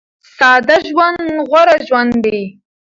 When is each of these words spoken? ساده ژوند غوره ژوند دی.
ساده 0.35 0.77
ژوند 0.89 1.25
غوره 1.49 1.75
ژوند 1.87 2.13
دی. 2.23 2.39